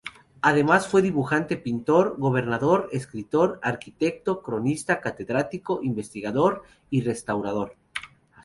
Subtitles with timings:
[0.41, 7.77] Además fue dibujante, pintor, grabador, escritor, arquitecto, cronista, catedrático, investigador y restaurador.